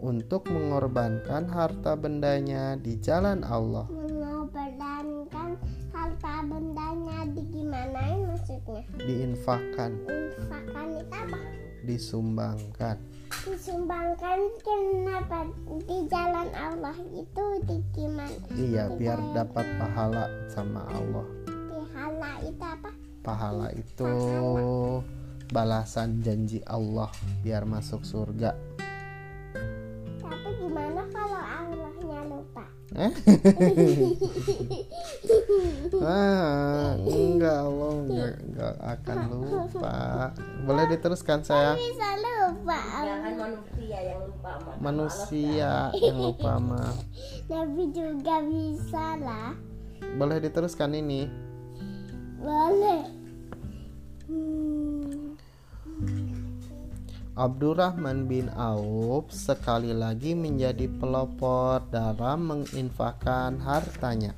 untuk 0.00 0.48
mengorbankan 0.48 1.50
harta 1.52 1.98
bendanya 1.98 2.80
di 2.80 2.96
jalan 2.96 3.44
Allah. 3.44 3.84
mengorbankan 3.90 5.60
harta 5.92 6.34
bendanya 6.48 7.28
di 7.36 7.42
gimanain 7.52 8.24
maksudnya 8.24 8.82
Diinfakkan, 9.04 10.00
infakan 10.08 10.86
itu 10.96 11.14
apa 11.14 11.38
disumbangkan. 11.84 12.96
Disumbangkan 13.40 14.38
kenapa 14.60 15.48
di 15.88 15.98
jalan 16.12 16.48
Allah 16.52 16.96
itu 17.16 17.44
di 17.64 17.76
gimana 17.96 18.36
Iya, 18.52 18.92
biar 18.92 19.18
dapat 19.32 19.66
pahala 19.80 20.28
sama 20.52 20.84
Allah. 20.92 21.26
pihala 21.48 22.32
itu 22.44 22.64
apa 22.64 22.90
Pahala 23.20 23.68
itu 23.72 24.12
balasan 25.48 26.20
janji 26.20 26.60
Allah 26.64 27.08
biar 27.40 27.64
masuk 27.64 28.04
surga. 28.04 28.56
ah, 36.04 36.92
enggak 37.00 37.56
Allah 37.64 37.92
enggak, 38.04 38.34
enggak 38.44 38.74
akan 38.82 39.16
lupa. 39.32 39.96
Boleh 40.68 40.84
diteruskan 40.92 41.40
saya. 41.40 41.72
bisa 41.78 42.18
lupa 42.20 42.76
Ya 43.00 43.16
kan 43.24 43.32
manusia 43.38 43.98
yang 44.04 44.20
lupa 44.26 44.50
sama 44.58 44.72
Manusia 44.82 45.72
yang 45.96 46.18
lupa 46.20 46.52
mah. 46.60 46.92
Nabi 47.48 47.84
juga 47.94 48.42
bisa 48.44 49.16
lah 49.22 49.54
Boleh 50.18 50.42
diteruskan 50.42 50.92
ini. 50.96 51.28
boleh 52.40 53.04
hmm. 54.32 54.79
Abdurrahman 57.38 58.26
bin 58.26 58.50
Auf 58.58 59.30
sekali 59.30 59.94
lagi 59.94 60.34
menjadi 60.34 60.90
pelopor 60.90 61.78
dalam 61.86 62.50
menginfakkan 62.50 63.62
hartanya. 63.62 64.34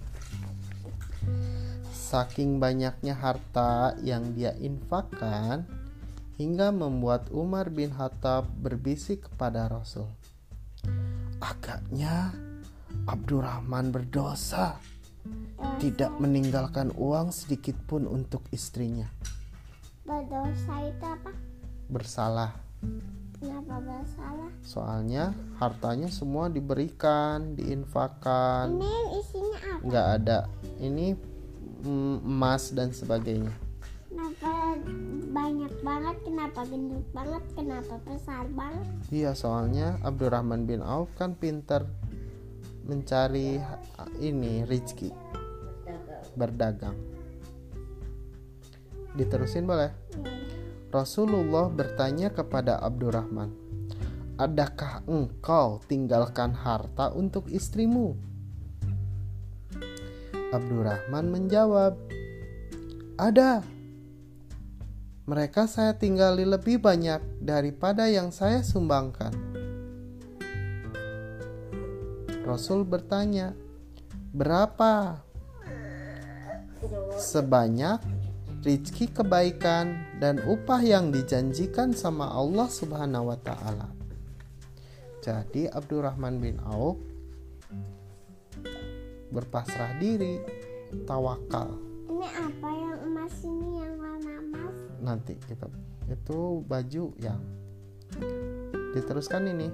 Saking 1.88 2.60
banyaknya 2.60 3.16
harta 3.16 3.96
yang 4.04 4.36
dia 4.36 4.52
infakkan 4.60 5.64
hingga 6.36 6.68
membuat 6.68 7.32
Umar 7.32 7.72
bin 7.72 7.96
Khattab 7.96 8.44
berbisik 8.60 9.24
kepada 9.24 9.72
Rasul. 9.72 10.12
Agaknya 11.40 12.36
Abdurrahman 13.08 13.88
berdosa 13.88 14.76
tidak 15.80 16.12
meninggalkan 16.20 16.92
uang 16.92 17.32
sedikit 17.32 17.80
pun 17.88 18.04
untuk 18.04 18.44
istrinya. 18.52 19.08
berdosa 20.04 20.74
itu 20.84 21.06
apa 21.06 21.32
Bersalah 21.86 22.61
kenapa 23.42 23.74
bersalah? 23.82 24.50
Soalnya 24.62 25.34
hartanya 25.58 26.08
semua 26.10 26.46
diberikan, 26.46 27.58
diinfakkan, 27.58 28.78
ini 28.78 28.94
isinya 29.18 29.58
apa? 29.58 29.82
Nggak 29.86 30.06
ada. 30.20 30.38
Ini 30.78 31.06
emas 32.22 32.70
dan 32.70 32.94
sebagainya. 32.94 33.50
kenapa 34.12 34.78
banyak 35.32 35.72
banget 35.82 36.16
kenapa 36.22 36.60
gendut 36.68 37.06
banget 37.10 37.42
kenapa 37.58 37.94
besar 38.06 38.44
banget? 38.54 38.86
Iya, 39.10 39.32
soalnya 39.34 39.98
Abdurrahman 40.06 40.68
bin 40.68 40.84
Auf 40.84 41.10
kan 41.18 41.34
pinter 41.34 41.88
mencari 42.86 43.58
ini 44.22 44.62
rezeki. 44.66 45.10
Berdagang. 46.38 46.96
Diterusin 49.12 49.68
boleh? 49.68 49.92
Rasulullah 50.92 51.72
bertanya 51.72 52.28
kepada 52.28 52.76
Abdurrahman, 52.76 53.48
"Adakah 54.36 55.00
engkau 55.08 55.80
tinggalkan 55.88 56.52
harta 56.52 57.08
untuk 57.16 57.48
istrimu?" 57.48 58.12
Abdurrahman 60.52 61.32
menjawab, 61.32 61.96
"Ada. 63.16 63.64
Mereka 65.24 65.64
saya 65.64 65.96
tinggali 65.96 66.44
lebih 66.44 66.76
banyak 66.76 67.40
daripada 67.40 68.12
yang 68.12 68.28
saya 68.28 68.60
sumbangkan." 68.60 69.32
Rasul 72.44 72.84
bertanya, 72.84 73.56
"Berapa?" 74.36 75.24
Sebanyak 77.16 78.21
rizki 78.62 79.10
kebaikan 79.10 80.06
dan 80.22 80.38
upah 80.46 80.78
yang 80.82 81.10
dijanjikan 81.10 81.90
sama 81.90 82.30
Allah 82.30 82.70
Subhanahu 82.70 83.34
wa 83.34 83.38
taala. 83.42 83.90
Jadi 85.22 85.70
Abdurrahman 85.70 86.42
bin 86.42 86.58
Auf 86.66 86.98
berpasrah 89.32 89.98
diri, 89.98 90.38
tawakal. 91.08 91.78
ini 92.12 92.28
apa 92.28 92.68
yang 92.68 92.98
emas 93.08 93.34
ini 93.42 93.68
yang 93.80 93.94
warna 93.98 94.34
emas 94.44 94.76
Nanti 95.00 95.34
kita 95.40 95.66
itu 96.06 96.62
baju 96.66 97.04
yang 97.18 97.40
diteruskan 98.92 99.48
ini. 99.48 99.68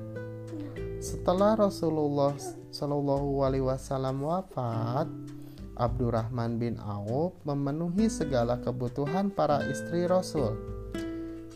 Setelah 0.99 1.59
Rasulullah 1.59 2.35
Shallallahu 2.71 3.43
Alaihi 3.43 3.67
Wasallam 3.67 4.23
wafat, 4.23 5.07
Abdurrahman 5.79 6.59
bin 6.59 6.75
Auf 6.83 7.39
memenuhi 7.47 8.11
segala 8.11 8.59
kebutuhan 8.59 9.31
para 9.31 9.63
istri 9.71 10.11
Rasul 10.11 10.59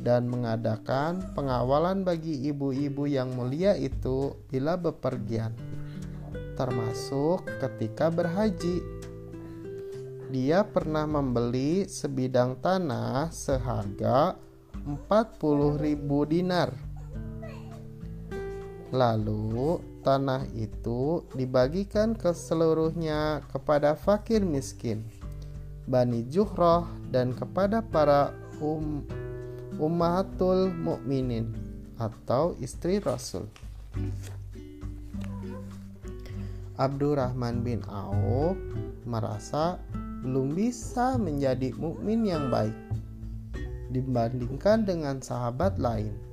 dan 0.03 0.27
mengadakan 0.27 1.35
pengawalan 1.35 2.03
bagi 2.03 2.47
ibu-ibu 2.51 3.07
yang 3.07 3.35
mulia 3.35 3.79
itu 3.79 4.35
bila 4.51 4.75
bepergian, 4.75 5.55
termasuk 6.59 7.47
ketika 7.63 8.11
berhaji. 8.11 8.83
Dia 10.33 10.65
pernah 10.65 11.05
membeli 11.05 11.85
sebidang 11.85 12.57
tanah 12.59 13.29
seharga 13.31 14.35
40.000 14.83 16.33
dinar. 16.33 16.73
Lalu 18.93 19.92
tanah 20.03 20.51
itu 20.59 21.23
dibagikan 21.39 22.19
ke 22.19 22.35
seluruhnya 22.35 23.41
kepada 23.55 23.95
fakir 23.95 24.43
miskin, 24.43 25.07
Bani 25.87 26.27
Juhroh 26.27 26.91
dan 27.15 27.33
kepada 27.33 27.81
para 27.81 28.35
um, 28.59 29.07
ummahatul 29.79 30.75
mukminin 30.75 31.55
atau 31.97 32.59
istri 32.59 32.99
Rasul. 32.99 33.47
Abdurrahman 36.77 37.63
bin 37.63 37.87
Auf 37.87 38.59
merasa 39.07 39.79
belum 40.27 40.55
bisa 40.55 41.15
menjadi 41.19 41.75
mukmin 41.79 42.27
yang 42.27 42.51
baik 42.51 42.75
dibandingkan 43.93 44.89
dengan 44.89 45.21
sahabat 45.21 45.77
lain. 45.77 46.32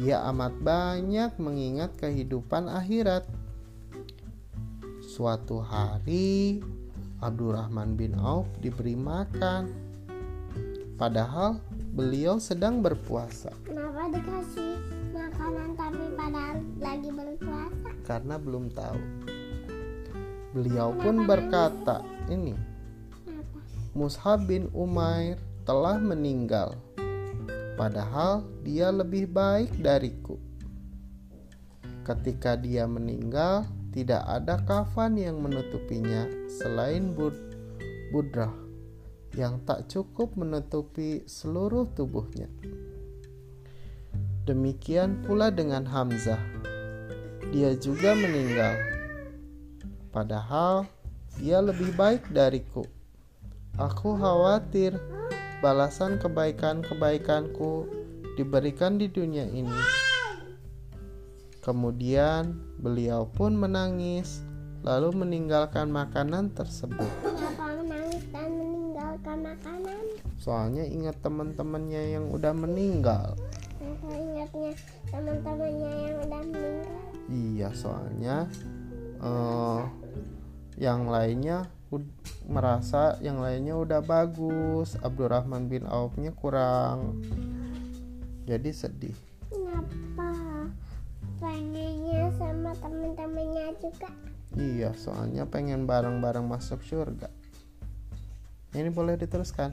Dia 0.00 0.24
amat 0.32 0.56
banyak 0.60 1.36
mengingat 1.38 1.96
kehidupan 2.00 2.68
akhirat. 2.68 3.28
Suatu 5.04 5.60
hari, 5.60 6.64
Abdurrahman 7.20 7.94
bin 7.94 8.16
Auf 8.16 8.48
diberi 8.58 8.96
makan. 8.96 9.70
Padahal 10.96 11.58
beliau 11.92 12.40
sedang 12.40 12.80
berpuasa 12.80 13.52
kenapa 13.68 14.08
dikasih 14.16 14.80
makanan 15.12 15.76
tapi 15.76 16.04
padahal 16.16 16.56
lagi 16.80 17.10
berpuasa 17.12 17.88
karena 18.08 18.34
belum 18.40 18.64
tahu. 18.72 19.00
Beliau 20.56 20.96
pun 20.96 21.28
berkata, 21.28 22.00
"Ini 22.32 22.56
kenapa 23.28 23.58
Mushab 23.92 24.48
bin 24.48 24.72
Umair 24.72 25.36
telah 25.68 26.00
meninggal, 26.00 26.80
padahal 27.74 28.44
dia 28.62 28.92
lebih 28.92 29.30
baik 29.30 29.72
dariku. 29.80 30.36
Ketika 32.02 32.58
dia 32.58 32.84
meninggal, 32.84 33.64
tidak 33.92 34.24
ada 34.24 34.58
kafan 34.64 35.20
yang 35.20 35.38
menutupinya 35.38 36.26
selain 36.48 37.12
bud 37.12 37.36
budrah 38.10 38.50
yang 39.32 39.60
tak 39.64 39.88
cukup 39.88 40.36
menutupi 40.36 41.24
seluruh 41.24 41.88
tubuhnya. 41.96 42.48
Demikian 44.44 45.22
pula 45.22 45.54
dengan 45.54 45.86
Hamzah. 45.86 46.40
Dia 47.54 47.72
juga 47.78 48.12
meninggal. 48.12 48.74
Padahal 50.12 50.84
dia 51.40 51.62
lebih 51.64 51.94
baik 51.96 52.28
dariku. 52.34 52.84
Aku 53.80 54.18
khawatir 54.20 54.98
balasan 55.62 56.18
kebaikan-kebaikanku 56.18 57.86
diberikan 58.34 58.98
di 58.98 59.06
dunia 59.06 59.46
ini. 59.46 59.78
Kemudian 61.62 62.58
beliau 62.82 63.30
pun 63.30 63.54
menangis, 63.54 64.42
lalu 64.82 65.14
meninggalkan 65.14 65.86
makanan 65.94 66.50
tersebut. 66.58 67.06
kenapa 67.22 67.78
menangis 67.78 68.26
dan 68.34 68.50
meninggalkan 68.58 69.38
makanan 69.46 70.02
Soalnya 70.42 70.82
ingat 70.82 71.22
teman-temannya 71.22 72.18
yang 72.18 72.26
udah 72.34 72.50
meninggal. 72.50 73.38
ingatnya 74.12 74.74
teman-temannya 75.14 75.92
yang 75.94 76.16
udah 76.26 76.42
meninggal 76.50 77.02
Iya, 77.30 77.68
soalnya 77.72 78.36
eh, 79.22 79.80
yang 80.82 81.06
lainnya 81.06 81.70
merasa 82.46 83.18
yang 83.20 83.42
lainnya 83.42 83.74
udah 83.74 84.00
bagus. 84.00 84.94
Abdurrahman 85.02 85.66
bin 85.66 85.84
Aufnya 85.88 86.32
kurang. 86.32 87.20
Jadi 88.46 88.70
sedih. 88.70 89.16
kenapa 89.52 90.32
pengennya 91.36 92.32
sama 92.40 92.72
teman-temannya 92.80 93.76
juga 93.76 94.08
Iya, 94.52 94.92
soalnya 94.96 95.48
pengen 95.48 95.88
bareng-bareng 95.88 96.44
masuk 96.44 96.84
surga. 96.84 97.32
Ini 98.76 98.92
boleh 98.92 99.16
diteruskan. 99.16 99.72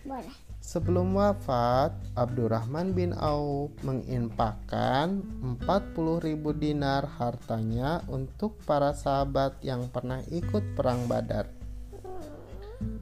boleh 0.00 0.49
Sebelum 0.60 1.16
wafat, 1.16 1.96
Abdurrahman 2.14 2.92
bin 2.92 3.16
Auf 3.16 3.72
menginfakkan 3.80 5.24
40.000 5.64 6.36
dinar 6.60 7.08
hartanya 7.16 8.04
untuk 8.12 8.60
para 8.68 8.92
sahabat 8.92 9.56
yang 9.64 9.88
pernah 9.88 10.20
ikut 10.28 10.76
perang 10.76 11.08
Badar. 11.08 11.48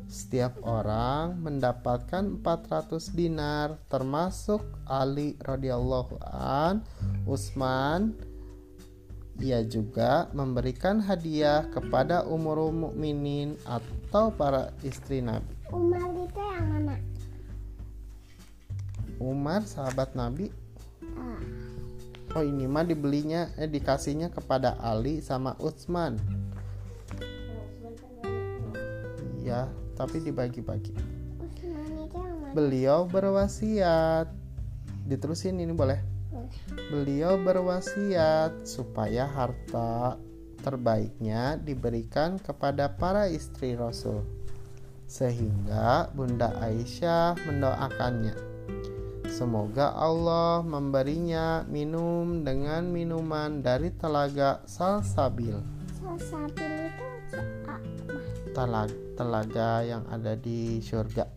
Setiap 0.09 0.63
orang 0.65 1.37
mendapatkan 1.43 2.41
400 2.41 3.13
dinar 3.13 3.77
termasuk 3.91 4.63
Ali 4.89 5.35
radhiyallahu 5.43 6.19
an, 6.31 6.81
Utsman 7.29 8.17
ia 9.39 9.63
juga 9.63 10.27
memberikan 10.35 10.99
hadiah 10.99 11.63
kepada 11.71 12.27
umur 12.27 12.75
mukminin 12.75 13.55
atau 13.63 14.35
para 14.35 14.75
istri 14.83 15.23
Nabi. 15.23 15.55
Umar 15.71 16.11
itu 16.11 16.43
yang 16.43 16.78
Umar 19.19 19.67
sahabat 19.67 20.15
Nabi 20.15 20.51
ah, 21.19 21.39
Oh 22.37 22.45
ini 22.45 22.69
mah 22.69 22.85
dibelinya 22.85 23.51
eh 23.57 23.67
dikasihnya 23.67 24.29
kepada 24.29 24.77
Ali 24.79 25.25
sama 25.25 25.57
Utsman. 25.59 26.21
Iya, 29.41 29.65
tapi 29.97 30.21
dibagi-bagi. 30.21 30.93
Beliau 32.53 33.09
berwasiat. 33.09 34.29
Diterusin 35.09 35.57
ini 35.57 35.73
boleh 35.73 36.19
Beliau 36.93 37.37
berwasiat 37.41 38.65
supaya 38.65 39.29
harta 39.29 40.17
terbaiknya 40.65 41.57
diberikan 41.61 42.41
kepada 42.41 42.93
para 42.97 43.29
istri 43.29 43.77
Rasul. 43.77 44.25
Sehingga 45.09 46.13
Bunda 46.13 46.53
Aisyah 46.61 47.37
mendoakannya. 47.49 48.37
Semoga 49.39 49.95
Allah 49.95 50.67
memberinya 50.67 51.63
minum 51.71 52.43
dengan 52.43 52.91
minuman 52.91 53.63
dari 53.63 53.95
telaga 53.95 54.67
Salsabil. 54.67 55.55
Salsabil 55.95 56.91
itu 56.91 57.07
Telaga, 58.51 58.99
telaga 59.15 59.71
yang 59.87 60.03
ada 60.11 60.35
di 60.35 60.83
surga. 60.83 61.31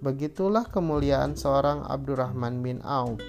Begitulah 0.00 0.72
kemuliaan 0.72 1.36
seorang 1.36 1.84
Abdurrahman 1.84 2.64
bin 2.64 2.80
Auf. 2.80 3.20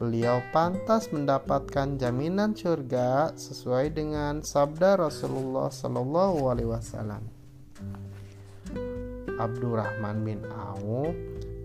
Beliau 0.00 0.40
pantas 0.56 1.12
mendapatkan 1.12 2.00
jaminan 2.00 2.56
surga 2.56 3.36
sesuai 3.36 3.92
dengan 3.92 4.40
sabda 4.40 4.96
Rasulullah 4.96 5.68
Shallallahu 5.68 6.48
Alaihi 6.48 6.72
Wasallam. 6.72 7.28
Abdurrahman 9.36 10.16
bin 10.24 10.40
Auf 10.48 11.12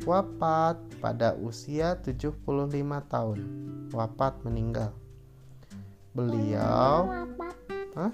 wafat 0.04 0.82
pada 0.98 1.38
usia 1.38 1.98
75 2.02 2.42
tahun. 3.06 3.40
Wafat 3.94 4.42
meninggal. 4.42 4.94
Beliau. 6.12 7.28
Hah? 7.96 8.12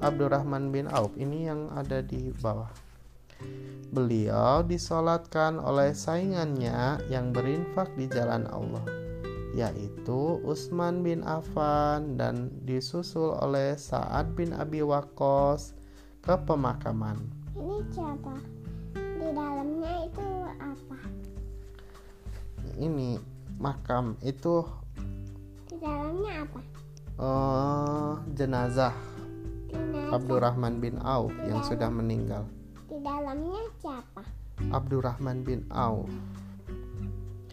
Abdurrahman 0.00 0.70
bin 0.70 0.86
Auf 0.92 1.16
ini 1.16 1.48
yang 1.48 1.72
ada 1.72 2.04
di 2.04 2.30
bawah. 2.40 2.68
Beliau 3.92 4.60
disolatkan 4.60 5.56
oleh 5.56 5.96
saingannya 5.96 7.00
yang 7.08 7.32
berinfak 7.32 7.88
di 7.96 8.04
jalan 8.10 8.44
Allah, 8.52 8.84
yaitu 9.56 10.36
Utsman 10.44 11.00
bin 11.00 11.24
Affan 11.24 12.20
dan 12.20 12.52
disusul 12.68 13.36
oleh 13.40 13.72
Sa'ad 13.78 14.36
bin 14.36 14.52
Abi 14.52 14.84
Waqqas 14.84 15.72
ke 16.20 16.34
pemakaman. 16.44 17.16
Ini 17.56 17.78
siapa? 17.88 18.36
Di 18.96 19.28
dalamnya 19.32 19.94
itu? 20.12 20.35
Ini 22.76 23.16
makam 23.56 24.20
itu 24.20 24.62
Di 25.66 25.76
dalamnya 25.80 26.44
apa? 26.44 26.60
eh, 27.16 28.12
jenazah 28.36 28.94
Jenazah. 29.66 30.14
Abdurrahman 30.14 30.78
bin 30.78 31.00
Auf 31.02 31.32
yang 31.42 31.64
sudah 31.64 31.90
meninggal. 31.90 32.46
Di 32.86 33.00
dalamnya 33.02 33.66
siapa? 33.82 34.22
Abdurrahman 34.70 35.42
bin 35.42 35.66
Auf. 35.72 36.06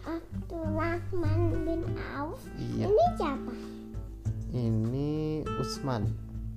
Abdurrahman 0.04 1.40
bin 1.64 1.82
Auf. 2.14 2.38
Iya. 2.60 2.86
Ini 2.92 3.04
siapa? 3.18 3.52
Ini 4.54 5.10
Utsman. 5.58 6.12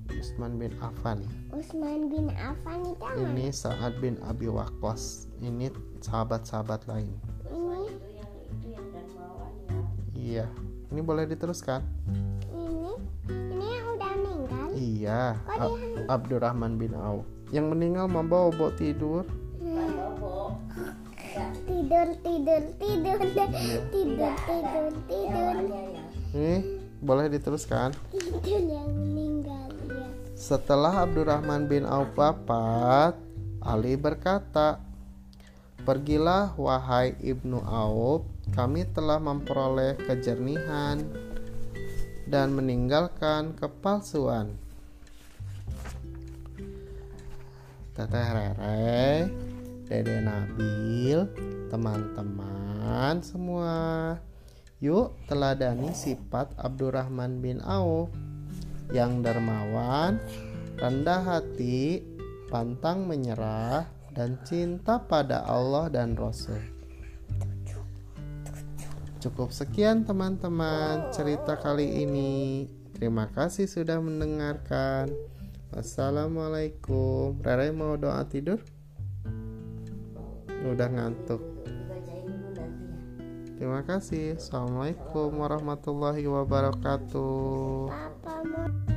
Utsman 0.08 0.56
bin 0.62 0.72
Affan. 0.80 1.20
Utsman 1.52 2.08
bin 2.08 2.30
Affan 2.38 2.80
itu 2.86 3.02
mana? 3.02 3.18
Ini 3.34 3.46
Sa'ad 3.50 3.98
bin 4.00 4.16
Abi 4.24 4.48
Waqqas. 4.48 5.28
Ini 5.42 5.74
sahabat-sahabat 6.00 6.86
lain. 6.88 7.10
Ini, 7.50 7.82
Iya. 10.28 10.46
Ini 10.88 11.00
boleh 11.00 11.24
diteruskan? 11.24 11.80
ini, 12.50 12.92
ini 13.32 13.68
yang 13.70 13.88
udah 13.96 14.12
meninggal. 14.14 14.68
Iya. 14.76 15.22
Ab- 15.48 15.80
Abdurrahman 16.10 16.76
bin 16.76 16.92
Auf. 16.94 17.24
Yang 17.48 17.66
meninggal 17.72 18.06
membawa 18.08 18.52
bawa 18.52 18.76
tidur. 18.76 19.24
Bobo 19.58 20.60
Tidur, 21.64 22.08
tidur, 22.20 22.62
tidur, 22.76 23.18
tidur, 23.24 23.50
Iya. 23.54 23.80
tidur, 23.88 24.34
tidur, 24.44 24.86
tidur. 25.06 25.56
Ini 26.34 26.56
boleh 27.00 27.26
diteruskan? 27.30 27.94
Tidur 28.10 28.42
yang 28.60 28.90
meninggal 28.92 29.70
ya. 29.88 30.08
Setelah 30.34 31.08
Abdurrahman 31.08 31.70
bin 31.70 31.86
Auf 31.86 32.12
wafat, 32.16 33.16
Ali 33.62 33.96
berkata, 33.96 34.82
Pergilah 35.86 36.52
wahai 36.58 37.16
Ibnu 37.18 37.64
Auf, 37.64 38.28
kami 38.54 38.88
telah 38.92 39.18
memperoleh 39.18 39.98
kejernihan 39.98 41.02
dan 42.28 42.52
meninggalkan 42.52 43.56
kepalsuan. 43.56 44.56
Teteh 47.98 48.30
Rere, 48.30 49.26
Dede 49.90 50.22
Nabil, 50.22 51.26
teman-teman 51.74 53.24
semua. 53.26 53.76
Yuk 54.78 55.18
teladani 55.26 55.90
sifat 55.98 56.54
Abdurrahman 56.62 57.42
bin 57.42 57.58
Auf 57.66 58.14
yang 58.94 59.26
dermawan, 59.26 60.22
rendah 60.78 61.26
hati, 61.26 62.06
pantang 62.54 63.10
menyerah, 63.10 63.90
dan 64.14 64.38
cinta 64.46 65.02
pada 65.02 65.42
Allah 65.50 65.90
dan 65.90 66.14
Rasul. 66.14 66.77
Cukup 69.28 69.52
sekian 69.52 70.08
teman-teman 70.08 71.12
cerita 71.12 71.60
kali 71.60 72.08
ini. 72.08 72.64
Terima 72.96 73.28
kasih 73.28 73.68
sudah 73.68 74.00
mendengarkan. 74.00 75.12
Wassalamualaikum. 75.76 77.36
Rere 77.44 77.76
mau 77.76 78.00
doa 78.00 78.24
tidur? 78.24 78.64
Udah 80.64 80.88
ngantuk. 80.88 81.44
Terima 83.60 83.84
kasih. 83.84 84.40
Assalamualaikum 84.40 85.36
warahmatullahi 85.44 86.24
wabarakatuh. 86.24 87.92
Papa 87.92 88.96